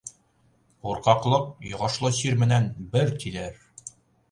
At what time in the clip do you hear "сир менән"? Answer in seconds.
2.21-2.67